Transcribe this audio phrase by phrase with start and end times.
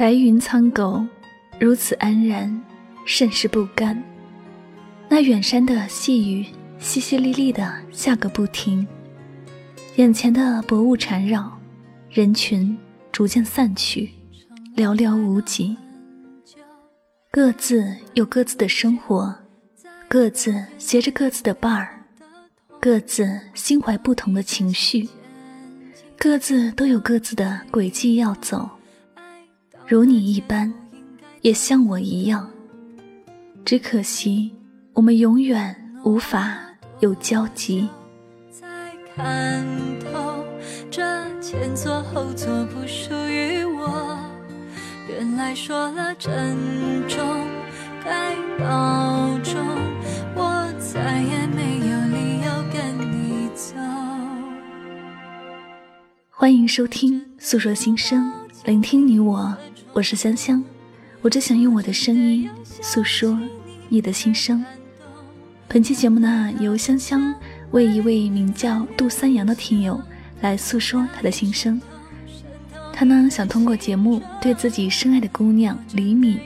[0.00, 1.04] 白云苍狗，
[1.58, 2.58] 如此安然，
[3.04, 4.02] 甚是不甘。
[5.10, 6.46] 那远山的细雨，
[6.80, 8.88] 淅淅沥沥的下个不停。
[9.96, 11.52] 眼前的薄雾缠绕，
[12.08, 12.74] 人群
[13.12, 14.08] 逐渐散去，
[14.74, 15.76] 寥寥无几。
[17.30, 19.36] 各自有各自的生活，
[20.08, 22.02] 各自携着各自的伴儿，
[22.80, 25.06] 各自心怀不同的情绪，
[26.18, 28.66] 各自都有各自的轨迹要走。
[29.90, 30.72] 如你一般，
[31.40, 32.48] 也像我一样。
[33.64, 34.52] 只可惜，
[34.92, 36.60] 我们永远无法
[37.00, 37.88] 有交集。
[38.52, 38.68] 才
[39.16, 39.66] 看
[39.98, 40.44] 透，
[40.92, 41.02] 这
[41.40, 44.16] 前座后座不属于我。
[45.08, 46.56] 原来说了珍
[47.08, 47.44] 重，
[48.04, 49.60] 该保重，
[50.36, 53.74] 我再也没有理由跟你走。
[56.30, 58.32] 欢迎收听《诉说心声》，
[58.66, 59.52] 聆听你我，
[59.92, 60.62] 我是香香，
[61.20, 62.48] 我只想用我的声音
[62.80, 63.36] 诉说
[63.88, 64.64] 你的心声。
[65.66, 67.34] 本期节目呢，由香香
[67.72, 70.00] 为一位名叫杜三阳的听友
[70.42, 71.80] 来诉说他的心声。
[72.92, 76.38] 他呢想通过节目对自己深爱的姑娘李敏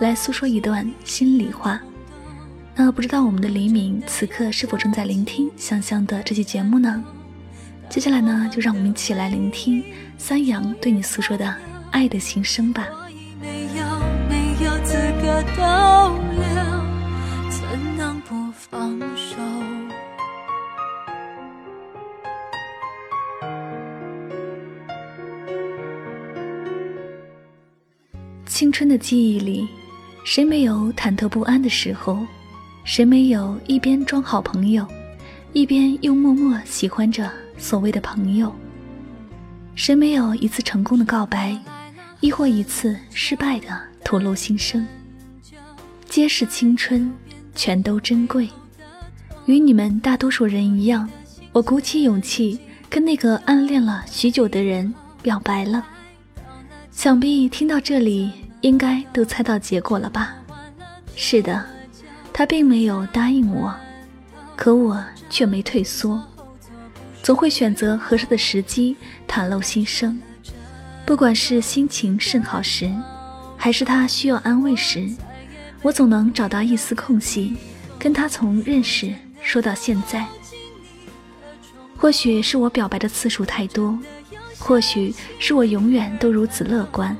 [0.00, 1.80] 来诉说一段心里话。
[2.74, 7.04] 那不知道我们的李敏此刻是否正在聆听香香的这期节目呢？
[7.88, 9.84] 接下来呢，就让我们一起来聆听
[10.18, 11.54] 三阳对你诉说的
[11.90, 12.86] 爱的心声吧。
[28.46, 29.68] 青春的记忆里，
[30.24, 32.18] 谁没有忐忑不安的时候？
[32.84, 34.84] 谁没有一边装好朋友，
[35.52, 38.52] 一边又默默喜欢着所谓的朋友？
[39.76, 41.56] 谁没有一次成功的告白，
[42.20, 44.84] 亦或一次失败的吐露心声？
[46.08, 47.12] 皆是青春，
[47.54, 48.48] 全都珍贵。
[49.46, 51.08] 与你们大多数人一样，
[51.52, 52.58] 我鼓起勇气
[52.90, 54.92] 跟那个暗恋了许久的人
[55.22, 55.86] 表白了。
[56.90, 60.34] 想必听到这里，应该都猜到结果了吧？
[61.14, 61.64] 是的，
[62.32, 63.72] 他并没有答应我，
[64.56, 66.20] 可我却没退缩，
[67.22, 68.96] 总会选择合适的时机
[69.28, 70.20] 袒露心声。
[71.08, 72.94] 不管是心情甚好时，
[73.56, 75.10] 还是他需要安慰时，
[75.80, 77.56] 我总能找到一丝空隙，
[77.98, 80.26] 跟他从认识说到现在。
[81.96, 83.98] 或许是我表白的次数太多。
[84.58, 87.16] 或许是我永远都如此乐观。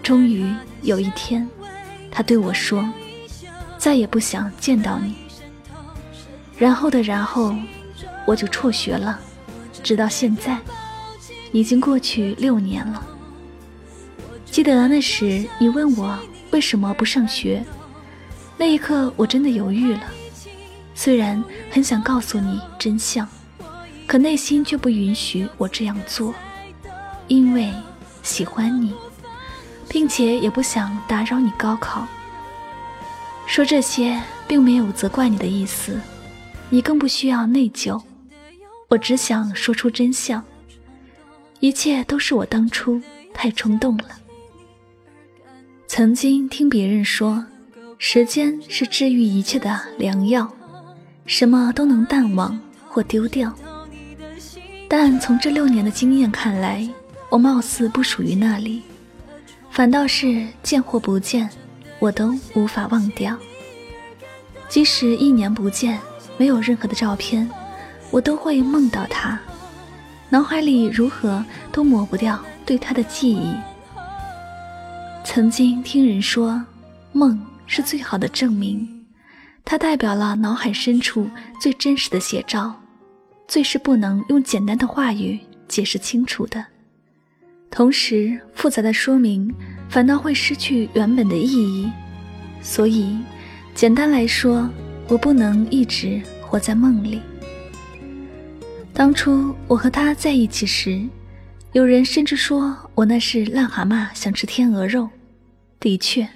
[0.00, 1.48] 终于有一天，
[2.08, 2.88] 他对我说
[3.78, 5.16] ：“再也不想见到你。”
[6.56, 7.52] 然后的然后，
[8.28, 9.18] 我就辍学了，
[9.82, 10.56] 直到现在，
[11.52, 13.06] 已经过去六年了。
[14.44, 16.18] 记得那时你问我
[16.50, 17.64] 为什么不上学，
[18.58, 20.02] 那一刻我真的犹豫了。
[20.94, 23.28] 虽然很想告诉你真相。
[24.04, 26.34] 可内心却不允许我这样做，
[27.28, 27.72] 因为
[28.22, 28.92] 喜欢你，
[29.88, 32.06] 并且也不想打扰你高考。
[33.46, 35.98] 说这些并没有责怪你的意思，
[36.68, 38.02] 你更不需要内疚。
[38.88, 40.44] 我只想说出真相，
[41.62, 43.00] 一切都是我当初
[43.32, 44.06] 太冲动了。
[45.86, 47.46] 曾经听别人说，
[47.98, 50.52] 时间是治愈一切的良药，
[51.24, 52.58] 什么都能淡忘
[52.88, 53.54] 或丢掉。
[54.88, 56.84] 但从这六年的经验看来，
[57.28, 58.82] 我貌似不属于那里，
[59.70, 61.48] 反倒是见或不见，
[62.00, 63.38] 我都无法忘掉。
[64.68, 66.00] 即使一年不见，
[66.36, 67.48] 没有任何的照片，
[68.10, 69.40] 我都会梦到他，
[70.32, 73.54] 脑海里如何都抹不掉对他的记忆。
[75.22, 76.64] 曾经听人说，
[77.12, 78.88] 梦是最好的证明，
[79.62, 81.28] 它代表了脑海深处
[81.60, 82.74] 最真实的写照。
[83.46, 86.64] 最是不能用简单的话语解释清楚的，
[87.70, 89.54] 同时复杂的说明
[89.90, 91.92] 反倒会失去原本的意义。
[92.62, 93.18] 所以，
[93.74, 94.66] 简单来说，
[95.08, 97.20] 我不能一直活在梦里。
[98.94, 101.02] 当初我和他在一起时，
[101.72, 105.08] 有人甚至说我那是癞蛤蟆想吃天鹅肉。
[105.80, 106.28] 的确，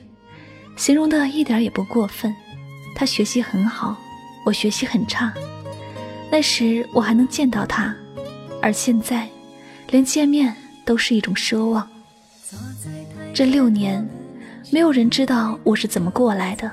[0.75, 2.35] 形容的一点也不过分。
[2.95, 3.97] 他学习很好，
[4.45, 5.33] 我学习很差。
[6.33, 7.95] 那时我还能见到他，
[8.63, 9.29] 而现在，
[9.91, 11.87] 连见面都是一种奢望。
[13.35, 14.09] 这六年，
[14.73, 16.71] 没有人知道我是怎么过来的，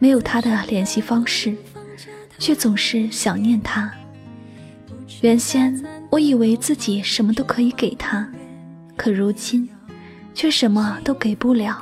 [0.00, 1.56] 没有他的联系方式，
[2.38, 3.90] 却总是想念他。
[5.20, 5.78] 原先
[6.08, 8.26] 我以为自己什么都可以给他，
[8.96, 9.68] 可如今，
[10.34, 11.76] 却什么都给不了，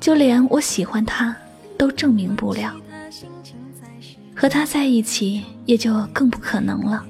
[0.00, 1.34] 就连我喜欢他
[1.78, 2.74] 都证明不了，
[4.34, 7.06] 和他在一起也就更不可能了。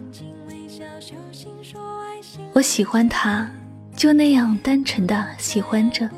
[2.53, 3.51] 我喜欢他，
[3.97, 6.11] 就那样单纯的喜欢着，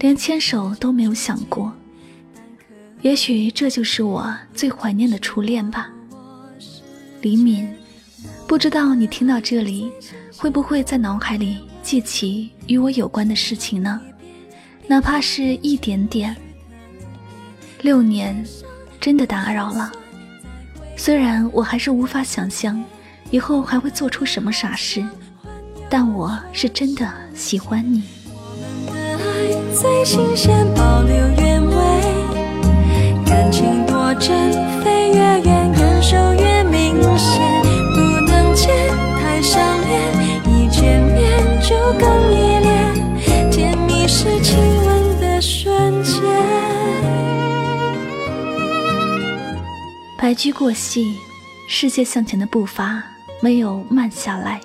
[0.00, 1.72] 连牵手都没有想过。
[3.02, 5.92] 也许这就是我最怀念的初恋吧，
[7.20, 7.68] 李敏。
[8.46, 9.90] 不知道你听到这里，
[10.36, 14.00] 会不会在脑海里记起与我有关的事情呢？
[14.86, 16.34] 哪怕是一点点。
[17.82, 18.44] 六年，
[19.00, 19.90] 真的打扰了。
[20.96, 22.82] 虽然我还是无法想象
[23.30, 25.04] 以后还会做出什么傻事，
[25.90, 28.04] 但我是真的喜欢你。
[28.86, 31.74] 我们的爱最新鲜，保留原味，
[33.26, 34.52] 感情多真，
[34.82, 37.55] 飞越远，感受越明显。
[41.92, 46.22] 更依恋，甜蜜是亲吻的瞬间
[50.18, 51.16] 白驹过隙，
[51.68, 53.02] 世界向前的步伐
[53.40, 54.60] 没有慢下来。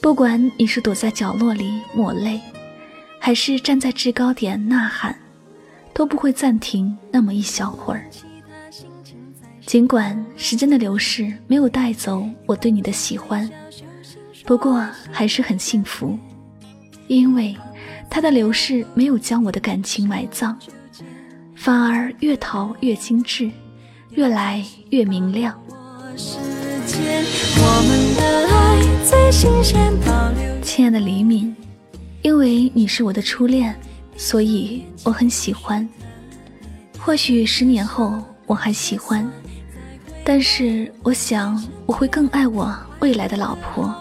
[0.00, 2.40] 不管你是躲在角落里抹泪，
[3.18, 5.16] 还是站在制高点呐喊，
[5.94, 8.04] 都不会暂停那么一小会儿。
[9.64, 13.48] 尽管时间的流逝没有带走我对你的喜欢，
[14.44, 16.18] 不过还是很幸福，
[17.08, 17.56] 因为
[18.10, 20.54] 它的流逝没有将我的感情埋葬，
[21.54, 23.50] 反而越淘越精致。
[24.14, 25.58] 越来越明亮。
[30.62, 31.56] 亲爱的李敏，
[32.20, 33.74] 因为你是我的初恋，
[34.18, 35.88] 所以我很喜欢。
[36.98, 39.26] 或许十年后我还喜欢，
[40.22, 43.96] 但是我想我会更爱我未来的老婆。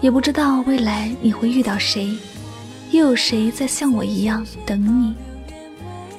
[0.00, 2.16] 也不知道未来你会遇到谁，
[2.90, 5.14] 又有谁在像我一样等你。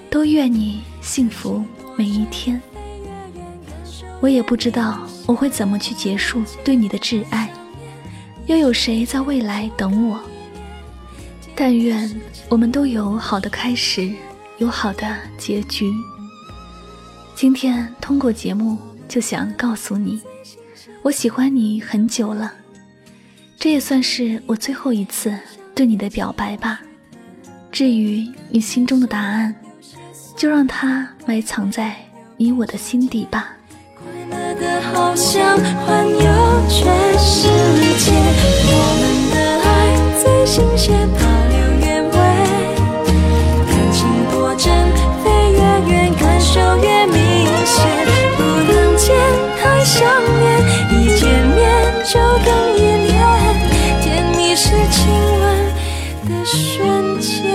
[0.09, 1.63] 都愿你幸福。
[1.97, 2.59] 每一天，
[4.21, 7.51] 我也不知道我会怎么去结束对你的挚爱，
[8.47, 10.19] 又有谁在未来等我？
[11.53, 12.09] 但愿
[12.49, 14.11] 我们都有好的开始，
[14.57, 15.91] 有好的结局。
[17.35, 20.21] 今天通过节目就想告诉你，
[21.03, 22.53] 我喜欢你很久了，
[23.61, 25.31] 这也算是我最后一次
[25.75, 26.81] 对你的表白吧。
[27.71, 29.55] 至于你心中的答案。
[30.35, 31.93] 就让它埋藏在
[32.35, 33.49] 你我的心底吧。
[33.95, 36.17] 快乐的好像环游
[36.67, 37.47] 全世
[37.99, 38.11] 界，
[38.65, 39.69] 我们的爱
[40.23, 41.19] 最新鲜，保
[41.51, 42.13] 留原味，
[43.69, 43.99] 感情
[44.31, 44.73] 多真，
[45.21, 45.59] 飞越
[45.93, 47.85] 远，感受越明显，
[48.35, 49.13] 不能见
[49.61, 50.09] 太想
[50.39, 51.00] 念，
[56.27, 57.51] 的瞬间。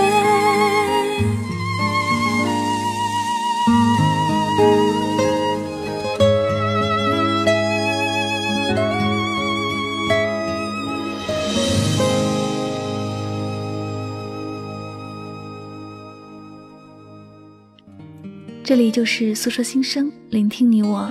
[18.63, 21.09] 这里就是诉说心声，聆听你我。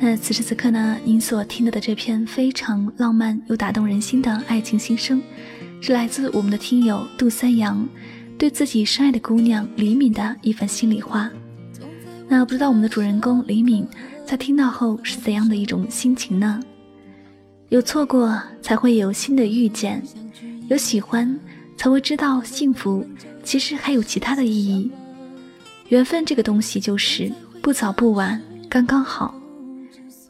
[0.00, 5.22] 那此时此刻呢，您所听到的这篇非常浪漫又打动人心的爱情心声，
[5.80, 7.88] 是来自我们的听友杜三阳
[8.36, 11.30] 对自己深爱的姑娘李敏的一份心里话。
[12.28, 13.86] 那不知道我们的主人公李敏
[14.26, 16.60] 在听到后是怎样的一种心情呢？
[17.70, 20.00] 有错过，才会有新的遇见；
[20.68, 21.38] 有喜欢，
[21.76, 23.06] 才会知道幸福
[23.42, 24.90] 其实还有其他的意义。
[25.88, 27.32] 缘分这个东西就是
[27.62, 29.34] 不早不晚，刚刚好。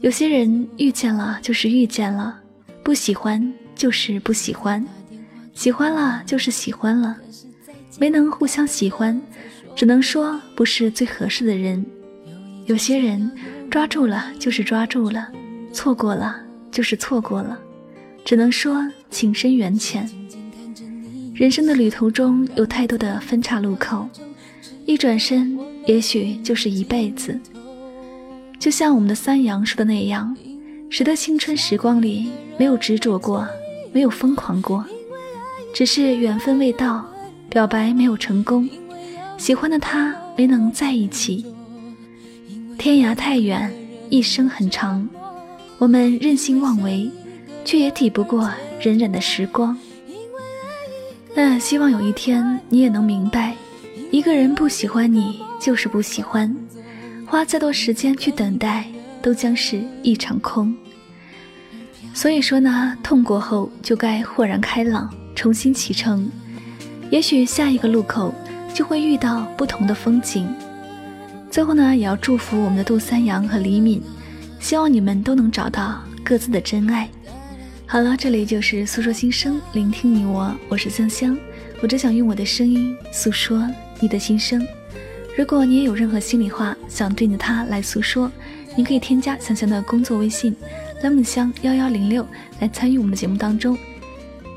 [0.00, 2.38] 有些人遇见了就是遇见了，
[2.84, 4.84] 不喜欢就是不喜欢，
[5.58, 7.16] 喜欢了就是喜欢了，
[7.98, 9.20] 没能互相喜欢，
[9.74, 11.84] 只能说不是最合适的人。
[12.66, 13.28] 有些人
[13.68, 15.26] 抓住了就是抓住了，
[15.72, 17.58] 错过了就是错过了，
[18.24, 20.08] 只能说情深缘浅。
[21.34, 24.08] 人生的旅途中有太多的分岔路口。
[24.86, 27.36] 一转身，也许就是一辈子。
[28.60, 30.36] 就像我们的三阳说的那样，
[30.88, 33.44] 谁的青春时光里没有执着过，
[33.92, 34.86] 没有疯狂过？
[35.72, 37.04] 只是缘分未到，
[37.48, 38.68] 表白没有成功，
[39.36, 41.44] 喜欢的他没能在一起。
[42.76, 43.72] 天涯太远，
[44.10, 45.08] 一生很长，
[45.78, 47.10] 我们任性妄为，
[47.64, 49.76] 却也抵不过荏苒的时光。
[51.34, 53.54] 那希望有一天你也能明白。
[54.10, 56.52] 一个人不喜欢你，就是不喜欢，
[57.26, 58.86] 花再多时间去等待，
[59.20, 60.74] 都将是一场空。
[62.14, 66.28] 所以说呢，痛过后就该豁然开朗，重新启程，
[67.12, 68.34] 也许下一个路口
[68.74, 70.52] 就会遇到不同的风景。
[71.48, 74.02] 最后呢，也要祝福我们的杜三阳和李敏，
[74.58, 77.08] 希望你们都能找到各自的真爱。
[77.86, 81.38] 好了，这里就是诉说心声，聆听你我，我是香香，
[81.80, 83.64] 我只想用我的声音诉说
[84.00, 84.66] 你的心声。
[85.36, 88.28] 如果你也有任何心里话想对你的他来诉说，
[88.76, 90.52] 你可以添加香香的工作微信
[91.00, 92.26] lemon 香幺幺零六
[92.58, 93.78] 来参与我们的节目当中。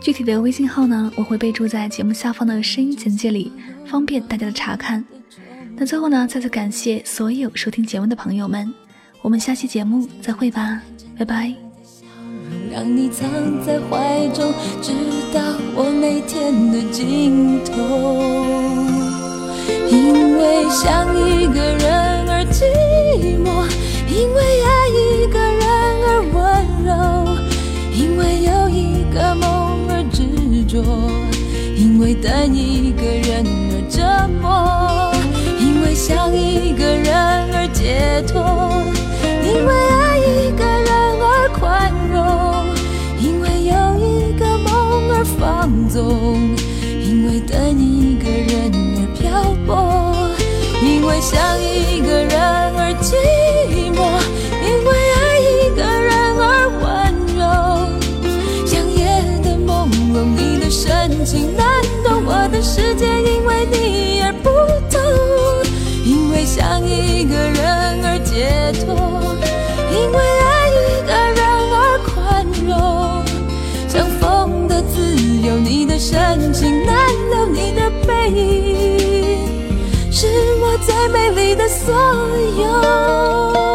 [0.02, 3.52] 具体的微信号呢，我会备注在节目下方的声音简介里，
[3.86, 5.06] 方便大家的查看。
[5.78, 8.74] 那最后呢，再次感谢所有收听节目的朋友们，
[9.22, 10.82] 我们下期节目再会吧，
[11.20, 11.54] 拜拜。
[12.74, 13.30] 让你藏
[13.64, 14.92] 在怀中，直
[15.32, 15.40] 到
[15.76, 17.78] 我每天的尽头。
[19.88, 22.66] 因为想一个人而寂
[23.38, 23.70] 寞，
[24.10, 24.90] 因为爱
[32.48, 34.02] 因一个人而折
[34.42, 35.14] 磨，
[35.60, 37.14] 因为想一个人
[37.54, 38.42] 而解脱，
[39.44, 40.90] 因为爱一个人
[41.22, 42.66] 而宽容，
[43.20, 44.70] 因为有一个梦
[45.12, 46.56] 而放纵，
[47.04, 50.28] 因为等一个人而漂泊。
[50.84, 53.14] 因为想一个人而寂
[53.94, 54.00] 寞，
[54.66, 56.42] 因为爱一个人而
[56.82, 56.82] 温
[57.38, 57.42] 柔。
[58.66, 59.00] 像夜
[59.44, 61.56] 的朦胧，你的深情
[80.82, 83.71] 最美丽的所有。